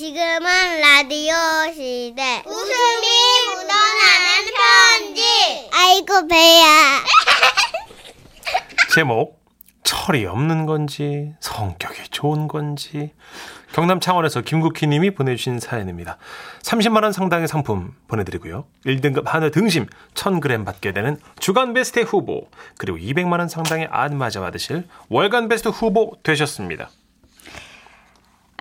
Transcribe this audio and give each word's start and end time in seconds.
지금은 0.00 0.80
라디오 0.80 1.34
시대. 1.74 2.42
웃음이 2.46 3.06
묻어나는 3.48 4.48
편지. 4.56 5.22
아이고, 5.74 6.26
배야. 6.26 7.04
제목 8.94 9.44
철이 9.84 10.24
없는 10.24 10.64
건지 10.64 11.34
성격이 11.40 12.08
좋은 12.08 12.48
건지 12.48 13.12
경남 13.74 14.00
창원에서 14.00 14.40
김국희 14.40 14.86
님이 14.86 15.10
보내주신 15.10 15.60
사연입니다. 15.60 16.16
30만 16.62 17.02
원 17.02 17.12
상당의 17.12 17.46
상품 17.46 17.92
보내드리고요. 18.08 18.64
1등급 18.86 19.26
한우 19.26 19.50
등심 19.50 19.84
1000g 20.14 20.64
받게 20.64 20.92
되는 20.92 21.18
주간 21.38 21.74
베스트 21.74 22.00
후보 22.00 22.48
그리고 22.78 22.96
200만 22.96 23.38
원 23.38 23.48
상당의 23.50 23.88
안마자 23.90 24.40
받으실 24.40 24.88
월간 25.10 25.50
베스트 25.50 25.68
후보 25.68 26.16
되셨습니다. 26.22 26.88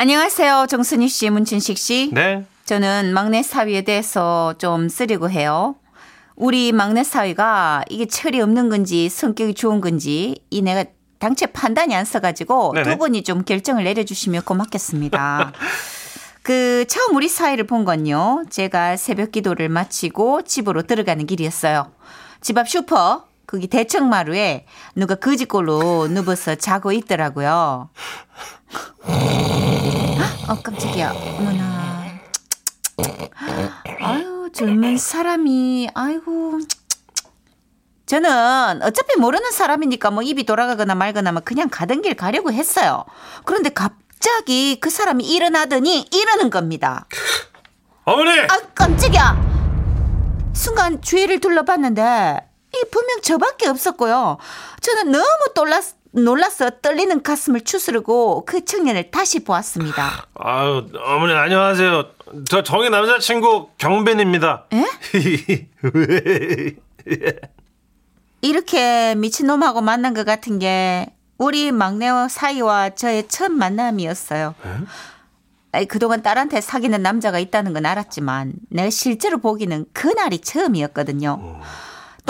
안녕하세요. 0.01 0.67
정순희 0.69 1.09
씨, 1.09 1.29
문춘식 1.29 1.77
씨. 1.77 2.09
네. 2.13 2.45
저는 2.63 3.13
막내 3.13 3.43
사위에 3.43 3.81
대해서 3.81 4.53
좀 4.57 4.87
쓰리고 4.87 5.29
해요. 5.29 5.75
우리 6.37 6.71
막내 6.71 7.03
사위가 7.03 7.83
이게 7.89 8.05
철이 8.05 8.39
없는 8.39 8.69
건지 8.69 9.09
성격이 9.09 9.55
좋은 9.55 9.81
건지 9.81 10.41
이 10.51 10.61
내가 10.61 10.85
당최 11.19 11.47
판단이 11.47 11.93
안 11.93 12.05
써가지고 12.05 12.75
네네. 12.75 12.89
두 12.89 12.97
분이 12.97 13.23
좀 13.23 13.43
결정을 13.43 13.83
내려주시면 13.83 14.43
고맙겠습니다. 14.43 15.51
그 16.43 16.85
처음 16.87 17.17
우리 17.17 17.27
사이를 17.27 17.67
본 17.67 17.83
건요. 17.83 18.45
제가 18.49 18.95
새벽 18.95 19.33
기도를 19.33 19.67
마치고 19.67 20.43
집으로 20.43 20.83
들어가는 20.83 21.25
길이었어요. 21.25 21.91
집 22.39 22.57
앞 22.57 22.69
슈퍼 22.69 23.25
거기 23.49 23.65
대청마루에 23.65 24.67
누가 24.93 25.15
거지꼴로 25.15 26.09
누워서 26.09 26.53
자고 26.53 26.91
있더라고요. 26.91 27.89
어 30.47 30.61
깜짝이야. 30.61 31.11
어머나. 31.11 32.05
아유 34.01 34.51
젊은 34.53 34.99
사람이 34.99 35.89
아이고. 35.95 36.59
저는 38.05 38.83
어차피 38.83 39.19
모르는 39.19 39.51
사람이니까 39.51 40.11
뭐 40.11 40.21
입이 40.21 40.43
돌아가거나 40.45 40.93
말거나 40.93 41.31
뭐 41.31 41.41
그냥 41.43 41.69
가던 41.69 42.03
길 42.03 42.13
가려고 42.13 42.51
했어요. 42.51 43.03
그런데 43.45 43.69
갑자기 43.69 44.79
그 44.79 44.91
사람이 44.91 45.23
일어나더니 45.25 46.07
이러는 46.11 46.51
겁니다. 46.51 47.07
어머니! 48.05 48.41
아 48.41 48.59
깜짝이야. 48.75 49.49
순간 50.53 51.01
주위를 51.01 51.39
둘러봤는데 51.39 52.48
이 52.73 52.83
분명 52.91 53.21
저밖에 53.21 53.67
없었고요. 53.67 54.37
저는 54.81 55.11
너무 55.11 55.25
놀랐, 55.55 55.95
놀라서 56.11 56.69
떨리는 56.81 57.23
가슴을 57.23 57.61
추스르고 57.61 58.45
그 58.45 58.63
청년을 58.63 59.11
다시 59.11 59.43
보았습니다. 59.43 60.27
아유, 60.35 60.85
어머니 61.03 61.33
안녕하세요. 61.33 62.05
저 62.47 62.63
정의 62.63 62.89
남자친구 62.89 63.69
경빈입니다. 63.77 64.65
에? 64.73 64.85
이렇게 68.41 69.15
미친놈하고 69.15 69.81
만난 69.81 70.13
것 70.13 70.25
같은 70.25 70.59
게 70.59 71.07
우리 71.37 71.71
막내 71.71 72.07
사이와 72.29 72.91
저의 72.91 73.27
첫 73.27 73.51
만남이었어요. 73.51 74.53
아이, 75.71 75.85
그동안 75.85 76.21
딸한테 76.23 76.61
사귀는 76.61 77.01
남자가 77.01 77.39
있다는 77.39 77.73
건 77.73 77.85
알았지만 77.85 78.53
내가 78.69 78.89
실제로 78.89 79.37
보기는 79.39 79.85
그날이 79.93 80.39
처음이었거든요. 80.39 81.59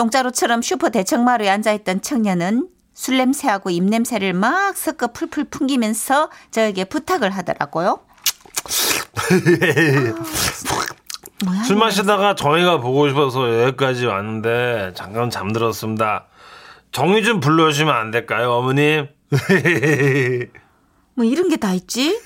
똥자루처럼 0.00 0.62
슈퍼 0.62 0.88
대청마루에 0.88 1.50
앉아있던 1.50 2.00
청년은 2.00 2.68
술 2.94 3.18
냄새하고 3.18 3.68
입 3.68 3.84
냄새를 3.84 4.32
막 4.32 4.74
섞어 4.74 5.08
풀풀 5.08 5.50
풍기면서 5.50 6.30
저에게 6.50 6.84
부탁을 6.84 7.28
하더라고요. 7.30 8.00
술. 11.66 11.76
마시다가 11.76 12.34
정희가 12.34 12.80
보고 12.80 13.08
싶어서 13.10 13.62
여기까지 13.64 14.06
왔는데 14.06 14.92
잠깐 14.94 15.28
잠들었습니다. 15.28 16.24
정희 16.92 17.22
좀 17.22 17.40
불러주시면 17.40 17.94
안 17.94 18.10
될까요, 18.10 18.52
어머님? 18.52 19.06
뭐 21.14 21.26
이런 21.26 21.50
게 21.50 21.56
다 21.58 21.74
있지? 21.74 22.18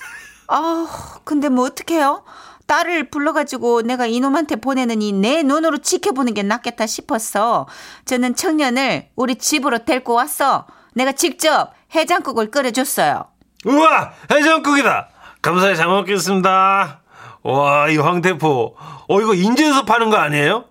아, 0.47 0.87
근데 1.25 1.49
뭐 1.49 1.65
어떡해요? 1.65 2.23
딸을 2.67 3.09
불러가지고 3.09 3.83
내가 3.83 4.05
이놈한테 4.05 4.57
보내느니 4.57 5.11
내 5.11 5.43
눈으로 5.43 5.77
지켜보는 5.77 6.33
게 6.33 6.43
낫겠다 6.43 6.87
싶었어. 6.87 7.67
저는 8.05 8.35
청년을 8.35 9.09
우리 9.15 9.35
집으로 9.35 9.79
데리고 9.85 10.13
왔어. 10.13 10.65
내가 10.93 11.11
직접 11.11 11.71
해장국을 11.93 12.51
끓여줬어요. 12.51 13.25
우와, 13.65 14.11
해장국이다. 14.31 15.09
감사히 15.41 15.75
잘 15.75 15.87
먹겠습니다. 15.87 17.01
와, 17.43 17.89
이 17.89 17.97
황태포. 17.97 18.75
어, 19.07 19.21
이거 19.21 19.33
인제에서 19.33 19.85
파는 19.85 20.09
거 20.09 20.17
아니에요? 20.17 20.65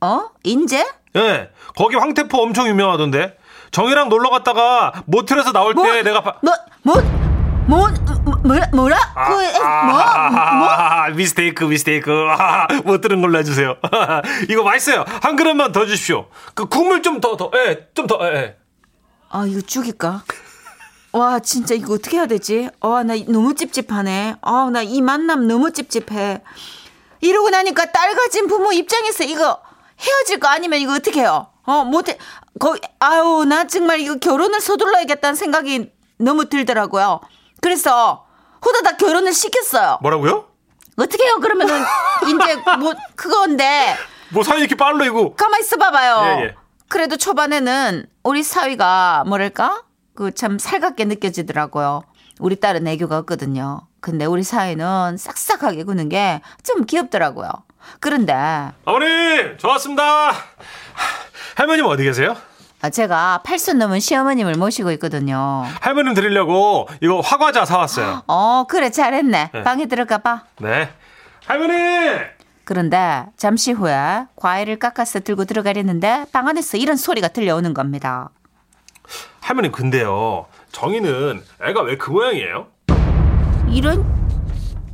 어? 0.00 0.24
인제? 0.42 0.84
예, 1.16 1.50
거기 1.76 1.96
황태포 1.96 2.36
엄청 2.38 2.66
유명하던데. 2.68 3.36
정희랑 3.70 4.08
놀러 4.08 4.30
갔다가 4.30 4.92
모텔에서 5.06 5.52
나올 5.52 5.74
때 5.74 5.80
뭐? 5.80 6.02
내가 6.02 6.22
파... 6.22 6.34
뭐, 6.42 6.52
뭐, 6.82 6.94
뭐, 7.66 7.88
뭐, 8.46 8.56
뭐라? 8.56 8.68
뭐라? 8.72 8.96
그, 9.28 9.42
에, 9.44 9.52
뭐, 9.58 9.90
뭐? 9.90 10.68
아, 10.68 11.08
미스테이크, 11.10 11.64
미스테이크. 11.64 12.10
아, 12.30 12.66
못 12.84 13.00
들은 13.00 13.20
걸로 13.20 13.38
해주세요. 13.38 13.76
이거 14.48 14.62
맛있어요. 14.62 15.04
한 15.22 15.36
그릇만 15.36 15.72
더 15.72 15.84
주십시오. 15.86 16.28
그 16.54 16.66
국물 16.66 17.02
좀 17.02 17.20
더, 17.20 17.36
더, 17.36 17.50
예, 17.54 17.88
좀 17.94 18.06
더, 18.06 18.18
예, 18.22 18.34
예. 18.36 18.56
아, 19.30 19.44
이거 19.46 19.60
죽일까? 19.60 20.22
와, 21.12 21.38
진짜 21.40 21.74
이거 21.74 21.94
어떻게 21.94 22.18
해야 22.18 22.26
되지? 22.26 22.68
아, 22.80 23.02
나 23.02 23.14
너무 23.28 23.54
찝찝하네. 23.54 24.36
아, 24.42 24.70
나 24.72 24.82
이 24.82 25.00
만남 25.00 25.46
너무 25.48 25.72
찝찝해. 25.72 26.42
이러고 27.22 27.50
나니까 27.50 27.86
딸 27.92 28.14
가진 28.14 28.46
부모 28.46 28.72
입장에서 28.72 29.24
이거 29.24 29.60
헤어질 29.98 30.38
거 30.40 30.48
아니면 30.48 30.78
이거 30.80 30.92
어떻게 30.94 31.20
해요? 31.20 31.46
어, 31.64 31.84
못해. 31.84 32.18
거기, 32.60 32.80
아유, 33.00 33.44
나 33.48 33.66
정말 33.66 34.00
이거 34.00 34.16
결혼을 34.16 34.60
서둘러야겠다는 34.60 35.34
생각이 35.34 35.90
너무 36.18 36.48
들더라고요. 36.48 37.20
그래서 37.62 38.25
후다닥 38.62 38.96
결혼을 38.98 39.32
시켰어요. 39.32 39.98
뭐라고요? 40.02 40.46
어떻게 40.96 41.24
해요? 41.24 41.38
그러면은 41.40 41.82
이제 42.26 42.56
뭐 42.78 42.94
그건데 43.14 43.96
뭐 44.30 44.42
사이 44.42 44.60
이렇게 44.60 44.74
빨로이고. 44.74 45.34
가만 45.36 45.60
있어 45.60 45.76
봐봐요. 45.76 46.38
예, 46.40 46.44
예. 46.44 46.54
그래도 46.88 47.16
초반에는 47.16 48.06
우리 48.24 48.42
사위가 48.42 49.24
뭐랄까? 49.26 49.82
그 50.14 50.30
참 50.32 50.58
살갑게 50.58 51.04
느껴지더라고요. 51.04 52.02
우리 52.38 52.56
딸은 52.58 52.86
애교가 52.86 53.18
없거든요. 53.18 53.86
근데 54.00 54.24
우리 54.24 54.42
사위는 54.42 55.16
싹싹하게 55.18 55.84
구는 55.84 56.08
게 56.08 56.40
좀 56.62 56.84
귀엽더라고요. 56.84 57.50
그런데 58.00 58.34
어머님, 58.84 59.56
저 59.58 59.68
왔습니다. 59.68 60.32
할머님 61.56 61.84
어디 61.86 62.02
계세요? 62.04 62.36
아, 62.82 62.90
제가 62.90 63.40
팔순 63.44 63.78
넘은 63.78 64.00
시어머님을 64.00 64.54
모시고 64.54 64.92
있거든요. 64.92 65.64
할머님 65.80 66.14
드리려고 66.14 66.88
이거 67.00 67.20
화과자 67.20 67.64
사왔어요. 67.64 68.22
어, 68.26 68.64
그래 68.68 68.90
잘했네. 68.90 69.50
네. 69.52 69.62
방에 69.62 69.86
들어가 69.86 70.18
봐. 70.18 70.42
네. 70.60 70.90
할머님! 71.46 72.18
그런데 72.64 73.24
잠시 73.36 73.72
후에 73.72 74.24
과일을 74.36 74.78
깎아서 74.78 75.20
들고 75.20 75.44
들어가려는데 75.46 76.26
방 76.32 76.48
안에서 76.48 76.76
이런 76.76 76.96
소리가 76.96 77.28
들려오는 77.28 77.72
겁니다. 77.74 78.30
할머님, 79.40 79.72
근데요. 79.72 80.46
정희는 80.72 81.42
애가 81.64 81.82
왜 81.82 81.96
그 81.96 82.10
모양이에요? 82.10 82.66
이런 83.70 84.04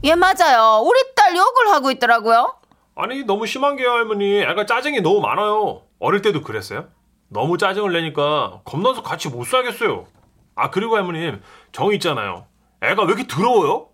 예 0.05 0.15
맞아요. 0.15 0.83
우리 0.85 1.01
딸 1.15 1.35
욕을 1.37 1.69
하고 1.73 1.91
있더라고요. 1.91 2.55
아니, 2.95 3.25
너무 3.25 3.47
심한 3.47 3.77
게요, 3.77 3.91
할머니. 3.91 4.41
애가 4.43 4.67
짜증이 4.67 5.01
너무 5.01 5.21
많아요. 5.21 5.83
어릴 5.99 6.21
때도 6.21 6.43
그랬어요? 6.43 6.87
너무 7.33 7.57
짜증을 7.57 7.93
내니까 7.93 8.61
겁나서 8.65 9.03
같이 9.03 9.29
못 9.29 9.47
살겠어요. 9.47 10.07
아, 10.55 10.71
그리고 10.71 10.97
할머님, 10.97 11.41
정희 11.73 11.95
있잖아요. 11.97 12.45
애가 12.83 13.03
왜 13.05 13.09
이렇게 13.09 13.27
더러워요? 13.27 13.89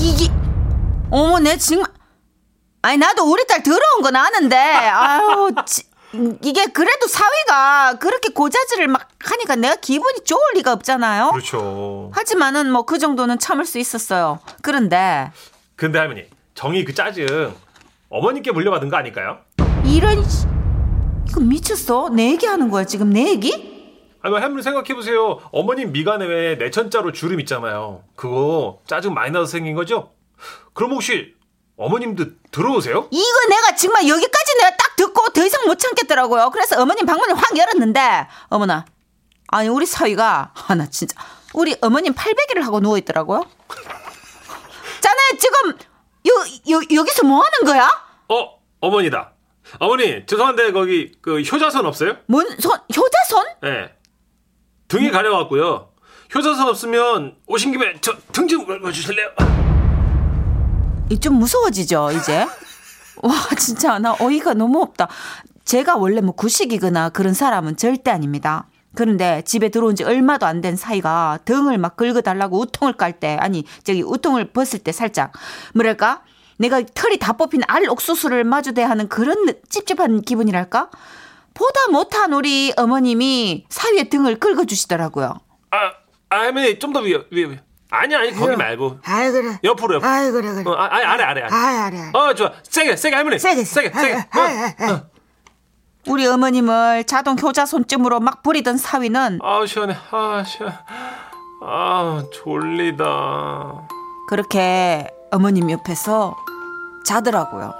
이게 0.00 0.30
어머 1.10 1.40
내 1.40 1.56
정말 1.56 1.90
아니 2.82 2.98
나도 2.98 3.24
우리 3.24 3.44
딸 3.46 3.62
더러운 3.62 4.02
건 4.02 4.14
아는데 4.14 4.56
아유 4.56 5.50
지- 5.66 5.82
이게 6.42 6.66
그래도 6.66 7.06
사위가 7.08 7.98
그렇게 7.98 8.32
고자질을 8.32 8.86
막 8.88 9.08
하니까 9.24 9.56
내가 9.56 9.74
기분이 9.76 10.22
좋을 10.24 10.40
리가 10.54 10.72
없잖아요. 10.74 11.30
그렇죠. 11.32 12.10
하지만은 12.14 12.70
뭐 12.70 12.82
그 12.82 12.98
정도는 12.98 13.38
참을 13.38 13.64
수 13.64 13.78
있었어요. 13.78 14.38
그런데 14.62 15.30
근데 15.74 15.98
할머니, 15.98 16.24
정희 16.54 16.84
그 16.84 16.94
짜증 16.94 17.54
어머님께 18.10 18.52
물려받은 18.52 18.88
거 18.90 18.96
아닐까요? 18.98 19.38
이런 19.84 20.22
씨- 20.28 20.46
이거 21.28 21.40
미쳤어? 21.40 22.08
내 22.10 22.30
얘기하는 22.32 22.70
거야 22.70 22.84
지금 22.84 23.10
내 23.10 23.28
얘기? 23.28 23.76
아니, 24.20 24.34
할머니 24.34 24.62
생각해보세요. 24.62 25.40
어머님 25.52 25.92
미간에 25.92 26.26
왜 26.26 26.56
내천자로 26.56 27.12
주름 27.12 27.40
있잖아요. 27.40 28.02
그거 28.16 28.80
짜증 28.86 29.14
많이 29.14 29.30
나서 29.30 29.46
생긴 29.46 29.74
거죠? 29.74 30.12
그럼 30.72 30.92
혹시 30.92 31.34
어머님도 31.76 32.24
들어오세요? 32.50 33.06
이거 33.10 33.46
내가 33.48 33.76
정말 33.76 34.08
여기까지 34.08 34.56
내가 34.58 34.70
딱 34.76 34.96
듣고 34.96 35.28
더 35.28 35.44
이상 35.44 35.64
못 35.66 35.78
참겠더라고요. 35.78 36.50
그래서 36.50 36.80
어머님 36.82 37.06
방문을 37.06 37.34
확 37.36 37.56
열었는데 37.56 38.26
어머나 38.48 38.84
아니 39.48 39.68
우리 39.68 39.86
사위가 39.86 40.52
아 40.68 40.74
나 40.74 40.86
진짜 40.90 41.16
우리 41.54 41.76
어머님 41.80 42.12
팔베개를 42.14 42.66
하고 42.66 42.80
누워 42.80 42.98
있더라고요. 42.98 43.44
자네 45.00 45.38
지금 45.38 45.78
여, 46.26 46.74
여, 46.76 46.80
여기서 46.92 47.24
뭐 47.24 47.40
하는 47.42 47.64
거야? 47.72 47.88
어, 48.28 48.58
어머니다. 48.80 49.32
어머니, 49.78 50.24
죄송한데 50.26 50.72
거기 50.72 51.12
그 51.20 51.40
효자선 51.40 51.84
없어요? 51.86 52.16
뭔 52.26 52.46
손, 52.58 52.78
효자손? 52.96 53.44
예. 53.64 53.92
등이 54.88 55.10
가려갖고요. 55.10 55.90
효자선 56.34 56.68
없으면 56.68 57.36
오신 57.46 57.72
김에 57.72 57.94
저 58.00 58.16
등좀 58.32 58.66
긁어주실래요? 58.66 59.28
이좀 61.10 61.34
무서워지죠, 61.34 62.10
이제? 62.12 62.46
와, 63.22 63.34
진짜 63.58 63.98
나 63.98 64.14
어이가 64.20 64.54
너무 64.54 64.80
없다. 64.82 65.08
제가 65.64 65.96
원래 65.96 66.20
뭐 66.20 66.34
구식이거나 66.34 67.10
그런 67.10 67.34
사람은 67.34 67.76
절대 67.76 68.10
아닙니다. 68.10 68.66
그런데 68.94 69.42
집에 69.44 69.68
들어온 69.68 69.94
지 69.96 70.02
얼마도 70.04 70.46
안 70.46 70.60
된 70.60 70.76
사이가 70.76 71.40
등을 71.44 71.78
막 71.78 71.96
긁어달라고 71.96 72.58
우통을 72.60 72.94
깔 72.94 73.20
때, 73.20 73.36
아니, 73.40 73.64
저기 73.84 74.02
우통을 74.02 74.52
벗을 74.52 74.78
때 74.80 74.92
살짝, 74.92 75.32
뭐랄까? 75.74 76.22
내가 76.58 76.82
털이 76.94 77.18
다 77.18 77.32
뽑힌 77.34 77.62
알 77.66 77.88
옥수수를 77.88 78.44
마주대야 78.44 78.88
하는 78.90 79.08
그런 79.08 79.46
느- 79.46 79.54
찝찝한 79.68 80.22
기분이랄까? 80.22 80.90
보다 81.54 81.88
못한 81.90 82.32
우리 82.32 82.72
어머님이 82.76 83.64
사위의 83.68 84.10
등을 84.10 84.38
긁어주시더라고요. 84.38 85.34
아, 85.70 85.76
아, 86.30 86.36
할머니 86.40 86.78
좀더 86.78 87.00
위에, 87.00 87.24
위에, 87.32 87.44
위에. 87.44 87.60
아니, 87.90 88.14
아니, 88.14 88.32
거기 88.32 88.54
말고. 88.54 88.98
아이 89.04 89.30
그래. 89.32 89.58
옆으로, 89.64 89.94
옆으로. 89.94 90.08
아이 90.10 90.30
그래 90.30 90.52
그래. 90.52 90.64
어, 90.66 90.74
아, 90.74 90.88
아니, 90.94 91.04
아래, 91.04 91.24
아래, 91.24 91.40
아래. 91.42 91.54
아이 91.54 91.76
아래. 91.78 92.10
어, 92.12 92.34
좋아. 92.34 92.52
세게, 92.62 92.96
세게, 92.96 93.16
할머니. 93.16 93.38
세게 93.38 93.64
세게, 93.64 93.90
세게. 93.90 94.14
어. 94.14 94.40
아이. 94.78 95.00
우리 96.06 96.26
어머님을 96.26 97.04
자동 97.04 97.36
효자 97.38 97.66
손쯤으로 97.66 98.20
막 98.20 98.42
부리던 98.42 98.76
사위는 98.76 99.40
아, 99.42 99.64
시원해. 99.66 99.96
아, 100.10 100.44
시원. 100.46 100.72
아, 101.62 102.22
졸리다. 102.32 103.88
그렇게 104.28 105.06
어머님 105.30 105.70
옆에서 105.70 106.36
자더라고요. 107.08 107.74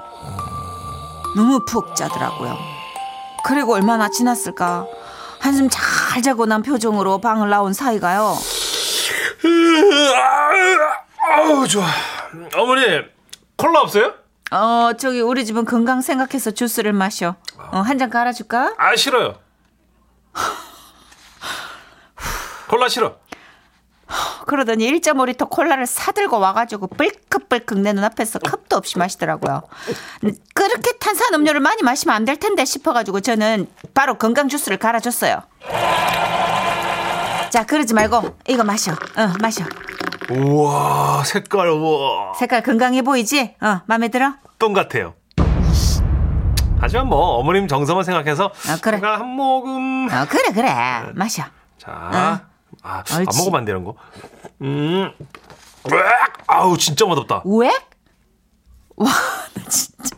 너무 1.36 1.62
푹 1.66 1.94
자더라고요. 1.94 2.56
그리고 3.44 3.74
얼마나 3.74 4.08
지났을까? 4.08 4.86
한숨 5.38 5.68
잘 5.70 6.22
자고 6.22 6.46
난 6.46 6.62
표정으로 6.62 7.18
방을 7.20 7.50
나온 7.50 7.72
사이가요. 7.74 8.34
아우, 11.36 11.68
좋아. 11.68 11.86
어머니, 12.56 13.02
콜라 13.56 13.80
없어요? 13.80 14.14
어, 14.50 14.92
저기 14.98 15.20
우리 15.20 15.44
집은 15.44 15.66
건강 15.66 16.00
생각해서 16.00 16.50
주스를 16.52 16.94
마셔. 16.94 17.36
어, 17.70 17.80
한 17.80 17.98
잔 17.98 18.08
갈아줄까? 18.08 18.74
아, 18.78 18.96
싫어요. 18.96 19.34
콜라 22.68 22.88
싫어. 22.88 23.17
그러더니 24.48 24.90
1.5리터 24.90 25.48
콜라를 25.50 25.86
사들고 25.86 26.40
와가지고 26.40 26.86
뿔컥뿔컥 26.88 27.80
내 27.80 27.92
눈앞에서 27.92 28.38
컵도 28.38 28.76
없이 28.76 28.98
마시더라고요. 28.98 29.62
그렇게 30.54 30.92
탄산 30.98 31.34
음료를 31.34 31.60
많이 31.60 31.82
마시면 31.82 32.16
안 32.16 32.24
될 32.24 32.36
텐데 32.38 32.64
싶어가지고 32.64 33.20
저는 33.20 33.68
바로 33.94 34.14
건강 34.18 34.48
주스를 34.48 34.78
갈아줬어요. 34.78 35.42
자, 37.50 37.64
그러지 37.66 37.94
말고 37.94 38.36
이거 38.48 38.64
마셔. 38.64 38.92
어, 38.92 39.32
마셔. 39.40 39.64
우와, 40.30 41.24
색깔, 41.24 41.68
우와. 41.70 42.34
색깔 42.38 42.62
건강해 42.62 43.02
보이지? 43.02 43.54
어, 43.62 43.80
마음에 43.86 44.08
들어? 44.08 44.34
똥 44.58 44.72
같아요. 44.72 45.14
하지만 46.80 47.06
뭐, 47.08 47.18
어머님 47.38 47.66
정성을 47.68 48.02
생각해서. 48.04 48.50
아, 48.68 48.76
그래. 48.80 48.98
제가 48.98 49.18
한 49.20 49.26
모금. 49.28 50.08
어, 50.10 50.26
그래, 50.28 50.52
그래. 50.54 50.72
마셔. 51.14 51.44
자, 51.78 52.46
아, 52.88 53.04
안 53.10 53.18
옳지. 53.26 53.38
먹으면 53.38 53.58
안 53.58 53.64
되는 53.66 53.84
거. 53.84 53.94
음, 54.62 55.12
으악! 55.92 56.32
아우 56.46 56.78
진짜 56.78 57.04
맛없다. 57.06 57.42
왜? 57.44 57.68
와, 58.96 59.10
나 59.54 59.62
진짜. 59.68 60.16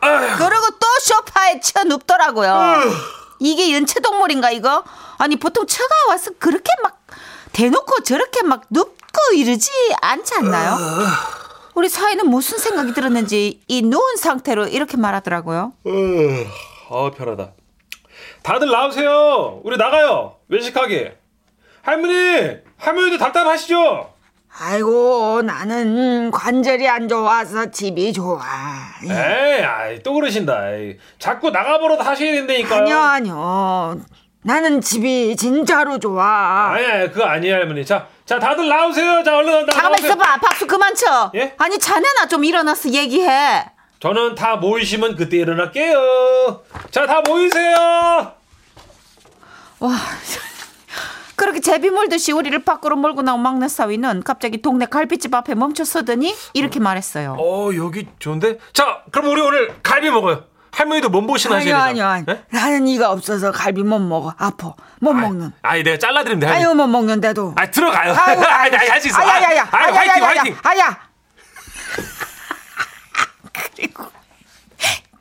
그리고 0.00 0.70
또 0.80 0.86
소파에 1.02 1.60
쳐 1.60 1.84
눕더라고요. 1.84 2.80
이게 3.38 3.74
연체동물인가 3.74 4.50
이거? 4.50 4.82
아니 5.18 5.36
보통 5.36 5.66
처가 5.66 5.90
와서 6.08 6.30
그렇게 6.38 6.70
막 6.82 7.04
대놓고 7.52 8.02
저렇게 8.04 8.42
막 8.42 8.62
눕고 8.70 9.34
이러지 9.34 9.70
않지 10.00 10.34
않나요? 10.36 10.78
우리 11.74 11.88
사이는 11.90 12.28
무슨 12.28 12.56
생각이 12.58 12.94
들었는지 12.94 13.62
이 13.68 13.82
누운 13.82 14.16
상태로 14.16 14.68
이렇게 14.68 14.96
말하더라고요. 14.96 15.72
아 16.90 17.10
편하다. 17.16 17.52
다들 18.42 18.70
나오세요. 18.70 19.60
우리 19.64 19.76
나가요. 19.76 20.36
외식하게. 20.48 21.16
할머니, 21.82 22.56
할머니도 22.78 23.18
답답하시죠? 23.18 24.10
아이고 24.58 25.42
나는 25.42 26.30
관절이 26.32 26.88
안 26.88 27.08
좋아서 27.08 27.70
집이 27.70 28.12
좋아. 28.12 28.42
에이, 29.04 29.62
아이, 29.62 30.02
또 30.02 30.12
그러신다. 30.14 30.72
에이, 30.72 30.96
자꾸 31.18 31.50
나가버릇 31.50 32.04
하셔야 32.04 32.32
된다니까요. 32.32 32.80
아니요 32.82 32.98
아니요. 32.98 34.00
나는 34.42 34.80
집이 34.80 35.36
진짜로 35.36 35.98
좋아. 35.98 36.72
아니, 36.72 37.12
그거 37.12 37.24
아니에요, 37.26 37.54
할머니. 37.56 37.84
자, 37.84 38.06
자, 38.24 38.38
다들 38.38 38.68
나오세요. 38.68 39.22
자, 39.22 39.36
얼른 39.36 39.66
나 39.66 39.72
잠깐만 39.72 39.92
나오세요. 39.92 40.12
있어봐. 40.12 40.36
박수 40.38 40.66
그만 40.66 40.94
쳐. 40.94 41.30
예? 41.34 41.54
아니 41.58 41.78
자네 41.78 42.06
나 42.14 42.26
좀 42.26 42.42
일어나서 42.44 42.88
얘기해. 42.90 43.66
저는 44.00 44.34
다 44.34 44.56
모이시면 44.56 45.16
그때 45.16 45.36
일어날게요. 45.36 46.62
자, 46.90 47.06
다 47.06 47.20
모이세요. 47.20 48.32
와, 49.78 49.96
그렇게 51.36 51.60
제비 51.60 51.90
몰듯이 51.90 52.32
우리를 52.32 52.64
밖으로 52.64 52.96
몰고 52.96 53.22
나온 53.22 53.40
막내 53.42 53.68
사위는 53.68 54.22
갑자기 54.22 54.60
동네 54.62 54.86
갈비집 54.86 55.34
앞에 55.34 55.54
멈춰 55.54 55.84
서더니 55.84 56.34
이렇게 56.54 56.80
말했어요. 56.80 57.36
어, 57.38 57.70
여기 57.76 58.08
좋은데? 58.18 58.58
자, 58.72 59.02
그럼 59.10 59.28
우리 59.30 59.40
오늘 59.42 59.74
갈비 59.82 60.10
먹어요. 60.10 60.44
할머니도 60.72 61.10
몸보신 61.10 61.52
하시잖아요. 61.52 61.82
아니요 61.82 62.06
아니요. 62.06 62.38
나는 62.50 62.86
이가 62.86 63.10
없어서 63.10 63.50
갈비 63.52 63.82
못 63.82 63.98
먹어. 63.98 64.32
아파. 64.38 64.74
못 65.00 65.12
먹는. 65.12 65.52
아니, 65.62 65.82
내가. 65.82 65.98
할머니. 66.14 66.46
아유 66.46 66.74
못 66.74 66.86
먹는데도. 66.86 67.54
아, 67.56 67.70
들어가요. 67.70 68.14
아이고, 68.14 68.44
아니, 68.46 68.76
아니, 68.76 68.88
할수 68.88 69.08
있어. 69.08 69.18
아야야야. 69.18 69.62
아, 69.70 69.76
아니, 69.76 69.92
화이팅, 69.96 70.24
화이팅. 70.24 70.56
아야. 70.62 71.10
그리고 73.74 74.04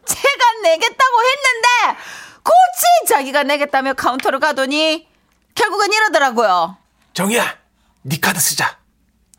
제가 0.06 0.44
내겠다고 0.64 1.16
했는데 1.22 2.00
고치 2.44 3.08
자기가 3.08 3.44
내겠다며 3.44 3.94
카운터로 3.94 4.40
가더니 4.40 5.08
결국은 5.56 5.92
이러더라고요. 5.92 6.78
정이야, 7.14 7.58
네 8.04 8.18
카드 8.22 8.40
쓰자. 8.40 8.78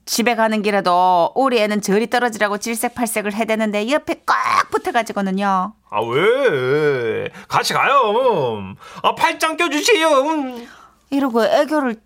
집에 0.05 0.35
가는 0.35 0.61
길에도 0.63 1.33
우리 1.37 1.61
애는 1.61 1.83
저리 1.83 2.11
떨어지라고 2.11 2.59
질색팔색을 2.59 3.33
해대는데 3.33 3.91
옆에 3.91 4.23
꽉 4.27 4.69
붙어가지고는요. 4.71 5.73
아, 5.89 6.01
왜? 6.01 7.29
같이 7.49 7.73
가요. 7.73 8.75
아, 9.03 9.15
팔짱 9.15 9.57
껴주세요. 9.57 10.09
음. 10.23 10.69
이러고 11.11 11.45
애교를 11.45 12.01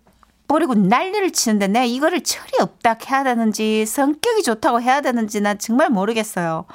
버리고 0.47 0.73
난리를 0.75 1.31
치는데 1.31 1.67
내가 1.67 1.85
이거를 1.85 2.21
철이 2.23 2.51
없다 2.59 2.97
해야 3.09 3.23
되는지 3.23 3.85
성격이 3.85 4.43
좋다고 4.43 4.81
해야 4.81 5.01
되는지 5.01 5.41
난 5.41 5.57
정말 5.57 5.89
모르겠어요. 5.89 6.65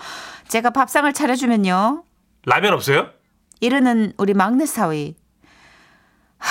제가 0.49 0.71
밥상을 0.71 1.11
차려주면요. 1.13 2.03
라면 2.47 2.73
없어요? 2.73 3.09
이러는 3.61 4.13
우리 4.17 4.35
막내 4.35 4.67
사위. 4.67 5.17
하, 6.39 6.51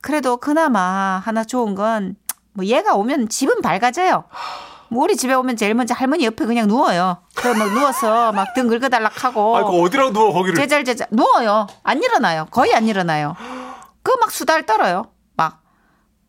그래도 0.00 0.36
그나마 0.38 1.20
하나 1.24 1.44
좋은 1.44 1.74
건 1.74 2.16
뭐 2.52 2.64
얘가 2.66 2.94
오면 2.96 3.28
집은 3.28 3.62
밝아져요. 3.62 4.24
뭐 4.88 5.04
우리 5.04 5.14
집에 5.16 5.32
오면 5.34 5.56
제일 5.56 5.72
먼저 5.74 5.94
할머니 5.94 6.24
옆에 6.24 6.44
그냥 6.46 6.66
누워요. 6.66 7.22
막 7.56 7.72
누워서 7.72 8.32
막 8.32 8.54
등 8.54 8.66
긁어달락 8.66 9.22
하고 9.24 9.56
아, 9.56 9.62
그 9.62 9.80
어디라고 9.80 10.12
누워, 10.12 10.32
거기를. 10.32 10.56
제잘제잘 10.56 11.06
누워요. 11.12 11.68
안 11.84 12.02
일어나요. 12.02 12.46
거의 12.50 12.74
안 12.74 12.88
일어나요. 12.88 13.36
그 14.02 14.10
막 14.20 14.32
수달 14.32 14.66
떨어요. 14.66 15.06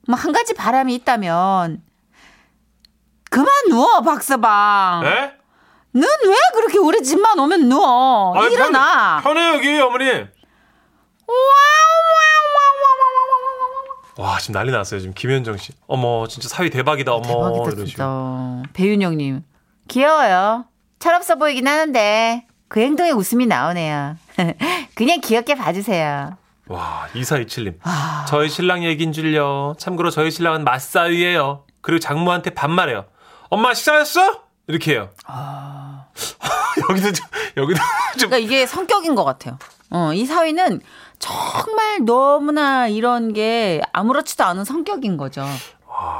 막. 0.08 0.16
뭐한 0.18 0.34
가지 0.34 0.54
바람이 0.54 0.94
있다면 0.96 1.82
그만 3.30 3.48
누워 3.70 4.02
박서방. 4.02 5.04
예? 5.06 5.34
넌왜 5.94 6.36
그렇게 6.54 6.78
우리 6.80 7.02
집만 7.04 7.38
오면 7.40 7.68
누워? 7.70 8.34
아, 8.38 8.48
일어나. 8.48 9.20
편, 9.22 9.34
편해요, 9.36 9.54
여기, 9.56 9.80
어머니. 9.80 10.10
와, 14.18 14.38
지금 14.40 14.54
난리 14.54 14.72
났어요. 14.72 15.00
지금 15.00 15.14
김현정 15.14 15.58
씨. 15.58 15.74
어머, 15.88 16.28
진짜 16.28 16.48
사위 16.50 16.70
대박이다. 16.70 17.14
어머. 17.14 17.54
대박이다. 17.54 17.86
진짜. 17.86 18.64
배윤영님 18.74 19.44
귀여워요. 19.88 20.66
철없어 21.00 21.36
보이긴 21.36 21.68
하는데 21.68 22.46
그 22.68 22.80
행동에 22.82 23.12
웃음이 23.12 23.48
나오네요. 23.48 24.16
그냥 24.96 25.20
귀엽게 25.22 25.56
봐주세요. 25.56 26.38
와, 26.72 27.08
2427님. 27.14 27.76
아. 27.84 28.26
저희 28.28 28.48
신랑 28.50 28.84
얘긴 28.86 29.12
줄요. 29.12 29.76
참고로 29.78 30.10
저희 30.10 30.32
신랑은 30.32 30.64
맞사위예요. 30.64 31.66
그리고 31.82 32.00
장모한테 32.00 32.52
반말해요. 32.52 33.06
엄마 33.50 33.74
식사했어? 33.74 34.44
이렇게 34.68 34.94
해요. 34.94 35.10
여기도 36.90 37.12
좀, 37.12 37.26
여기도 37.58 37.80
좀. 38.18 38.30
그러니까 38.30 38.38
이게 38.38 38.66
성격인 38.66 39.16
것 39.16 39.26
같아요. 39.26 39.60
어, 39.90 40.14
이 40.14 40.26
사위는 40.26 40.80
정말 41.20 42.06
너무나 42.06 42.88
이런 42.88 43.34
게 43.34 43.82
아무렇지도 43.92 44.46
않은 44.46 44.64
성격인 44.64 45.18
거죠. 45.18 45.46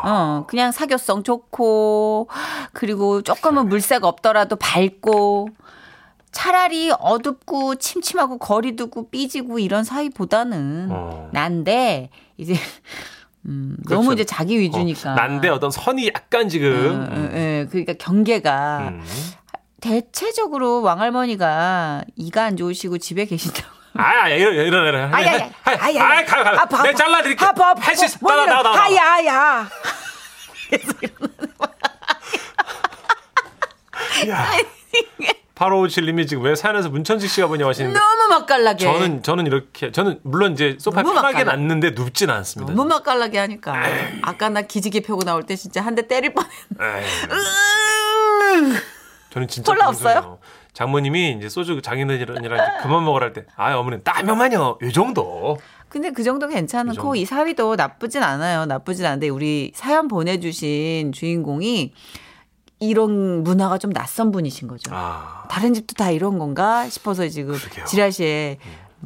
어, 0.04 0.44
그냥 0.48 0.74
사교성 0.74 1.24
좋고, 1.24 2.30
그리고 2.74 3.22
조금은 3.22 3.70
물색 3.70 4.04
없더라도 4.04 4.58
밝고, 4.58 5.48
차라리 6.32 6.92
어둡고 6.98 7.76
침침하고 7.76 8.38
거리 8.38 8.76
두고 8.76 9.10
삐지고 9.10 9.60
이런 9.60 9.84
사이보다는 9.84 10.88
어. 10.92 11.30
난데, 11.34 12.10
이제, 12.38 12.56
음, 13.46 13.76
그렇죠. 13.86 14.02
너무 14.02 14.14
이제 14.14 14.24
자기 14.24 14.60
위주니까. 14.60 15.12
어, 15.12 15.16
난데 15.16 15.50
어떤 15.50 15.72
선이 15.72 16.08
약간 16.08 16.48
지금. 16.48 17.08
어, 17.10 17.16
어, 17.16 17.30
예, 17.34 17.68
그러니까 17.70 17.94
경계가 17.94 18.78
음. 18.90 19.04
대체적으로 19.82 20.82
왕할머니가 20.84 22.04
이가 22.16 22.44
안 22.46 22.56
좋으시고 22.56 22.98
집에 23.00 23.26
계신다고. 23.26 23.68
아, 23.96 24.24
아, 24.24 24.30
이러, 24.30 24.52
이러, 24.52 24.88
이러. 24.88 25.10
아이, 25.14 25.26
아이, 25.28 25.52
아이, 25.64 25.76
아이, 25.76 25.98
아이, 26.00 26.26
가, 26.26 26.44
가. 26.44 26.62
아파, 26.62 26.84
내가. 26.84 26.96
잘라드릴게. 26.98 27.44
아파, 27.44 27.72
아파. 27.72 27.82
할수 27.82 28.06
있어. 28.06 28.18
뭐 28.22 28.32
나와, 28.32 28.46
나와, 28.46 28.64
나와. 28.64 28.78
하야, 28.84 29.02
하야. 29.02 29.70
야. 34.30 34.52
8557님이 35.62 36.28
지금 36.28 36.44
왜 36.44 36.56
사연에서 36.56 36.90
문천식 36.90 37.30
씨가 37.30 37.48
보냐고 37.48 37.70
하시는데. 37.70 37.98
너무 37.98 38.28
맛깔나게. 38.30 38.84
저는, 38.84 39.22
저는 39.22 39.46
이렇게, 39.46 39.92
저는 39.92 40.20
물론 40.24 40.54
이제 40.54 40.76
소파에 40.80 41.04
편하게. 41.04 41.44
놨는데 41.44 41.92
눕진 41.92 42.32
않습니다. 42.32 42.74
너무 42.74 42.90
맛깔나게 42.90 43.38
하니까. 43.38 43.76
아까 44.24 44.50
나 44.50 44.64
기지개 44.64 45.02
펴고 45.02 45.24
나올 45.24 45.44
때 45.44 45.56
진짜 45.56 45.82
한 45.82 45.92
대 45.96 46.08
때릴 46.08 46.34
뻔했는데. 46.34 47.04
에이, 47.04 47.06
저는 49.30 49.48
진짜. 49.48 49.72
콜라. 49.74 49.90
없어요? 49.90 50.40
장모님이 50.74 51.36
이제 51.38 51.50
소주 51.50 51.82
장인어른이랑 51.82 52.82
그만 52.82 53.04
먹으라 53.04 53.26
할 53.26 53.34
때, 53.34 53.46
아, 53.58 53.76
어머니, 53.76 54.02
딱 54.04 54.24
명만요. 54.26 54.78
요 54.82 54.92
정도. 54.94 55.58
근데 55.90 56.12
그 56.12 56.24
정도 56.24 56.48
그 56.48 56.54
괜찮고 56.54 56.94
정도. 56.94 57.16
이 57.16 57.26
사위도 57.26 57.76
나쁘진 57.76 58.24
않아요. 58.24 58.66
나쁘진 58.66 59.06
않은데 59.06 59.28
우리 59.28 59.74
사연 59.76 60.08
보내주신 60.08 61.12
주인공이 61.12 61.94
이런 62.82 63.44
문화가 63.44 63.78
좀 63.78 63.94
낯선 63.94 64.32
분이신 64.32 64.68
거죠. 64.68 64.92
아. 64.94 65.46
다른 65.50 65.74
집도 65.74 65.94
다 65.94 66.10
이런 66.12 66.40
건가 66.40 66.90
싶어서 66.90 67.28
지금 67.30 67.54
그러게요. 67.54 67.86
지라시에 67.86 68.58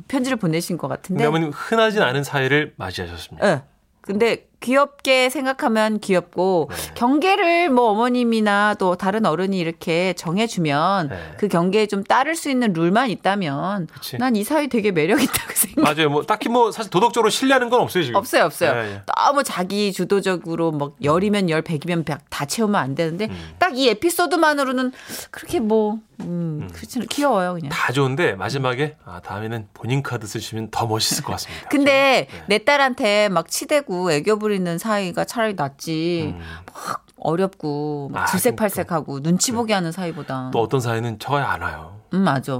편지를 0.07 0.37
보내신 0.37 0.77
것 0.77 0.87
같은데. 0.87 1.25
어머님 1.25 1.51
흔하진 1.53 2.01
않은 2.01 2.23
사이를 2.23 2.73
맞이하셨습니다. 2.77 3.47
예. 3.47 3.63
근데 4.01 4.47
귀엽게 4.59 5.29
생각하면 5.29 5.99
귀엽고 5.99 6.69
네. 6.71 6.93
경계를 6.95 7.69
뭐 7.69 7.89
어머님이나 7.91 8.75
또 8.79 8.95
다른 8.95 9.25
어른이 9.25 9.57
이렇게 9.57 10.13
정해주면 10.13 11.09
네. 11.09 11.17
그 11.37 11.47
경계에 11.47 11.85
좀 11.87 12.03
따를 12.03 12.35
수 12.35 12.49
있는 12.49 12.73
룰만 12.73 13.09
있다면. 13.09 13.87
난 14.19 14.35
이 14.35 14.43
사위 14.43 14.67
되게 14.67 14.91
매력 14.91 15.21
있다고 15.21 15.51
생각. 15.55 15.81
맞아요. 15.83 16.09
뭐 16.09 16.23
딱히 16.23 16.49
뭐 16.49 16.71
사실 16.71 16.89
도덕적으로 16.91 17.29
신뢰하는 17.29 17.69
건 17.69 17.81
없어요 17.81 18.03
지금. 18.03 18.15
없어요, 18.17 18.43
없어요. 18.45 18.71
예, 18.75 18.91
예. 18.95 19.01
너무 19.05 19.43
자기 19.43 19.93
주도적으로 19.93 20.71
뭐 20.71 20.93
열이면 21.03 21.49
열, 21.49 21.61
백이면 21.61 22.03
백 22.03 22.15
다 22.29 22.45
채우면 22.45 22.75
안 22.75 22.95
되는데 22.95 23.25
음. 23.25 23.53
딱이 23.59 23.87
에피소드만으로는 23.89 24.91
그렇게 25.31 25.59
뭐 25.61 25.99
음, 26.21 26.69
그렇지 26.73 26.99
귀여워요 27.07 27.53
그냥. 27.53 27.69
다 27.69 27.91
좋은데 27.93 28.33
마지막에 28.35 28.95
아 29.05 29.19
다음에는 29.21 29.67
본인 29.73 30.01
카드 30.03 30.25
쓰시면 30.27 30.69
더 30.71 30.85
멋있을 30.87 31.23
것 31.23 31.33
같습니다. 31.33 31.67
근데 31.69 32.27
네. 32.29 32.43
내 32.47 32.57
딸한테 32.65 33.29
막 33.29 33.49
치대고 33.49 34.11
애교 34.11 34.39
부 34.39 34.44
리는 34.47 34.77
사이가 34.77 35.25
차라리 35.25 35.53
낫지. 35.55 36.33
음. 36.35 36.41
막 36.73 37.05
어렵고 37.17 38.09
막 38.11 38.23
아, 38.23 38.25
질색팔색하고 38.27 39.21
눈치 39.21 39.51
보게 39.51 39.73
하는 39.73 39.91
사이보다. 39.91 40.51
또 40.53 40.61
어떤 40.61 40.79
사이는 40.79 41.17
저야 41.19 41.49
안 41.49 41.61
와요. 41.61 41.95
음 42.13 42.19
맞아. 42.19 42.55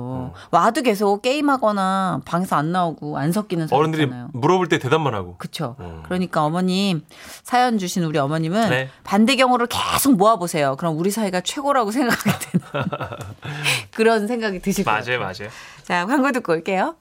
와도 0.49 0.81
계속 0.81 1.21
게임하거나 1.21 2.21
방에서 2.25 2.55
안 2.55 2.71
나오고 2.71 3.17
안 3.17 3.31
섞이는 3.31 3.67
사이 3.67 3.77
어른들이. 3.77 4.09
물어볼 4.33 4.67
때 4.67 4.79
대답만 4.79 5.13
하고. 5.13 5.35
그쵸. 5.37 5.75
음. 5.79 6.01
그러니까 6.03 6.43
어머님 6.43 7.03
사연 7.43 7.77
주신 7.77 8.03
우리 8.03 8.17
어머님은 8.17 8.69
네. 8.69 8.89
반대 9.03 9.35
경우를 9.35 9.67
계속 9.67 10.15
모아 10.17 10.37
보세요. 10.37 10.75
그럼 10.77 10.97
우리 10.97 11.11
사이가 11.11 11.41
최고라고 11.41 11.91
생각하게 11.91 12.31
되는 12.39 12.65
그런 13.93 14.27
생각이 14.27 14.59
드실 14.61 14.83
거예요. 14.83 14.99
맞아요, 15.05 15.19
맞아요. 15.19 15.49
자 15.83 16.05
광고 16.07 16.31
듣고 16.31 16.53
올게요. 16.53 16.95